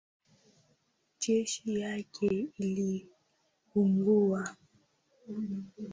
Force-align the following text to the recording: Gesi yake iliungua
Gesi 1.21 1.79
yake 1.79 2.47
iliungua 2.57 4.55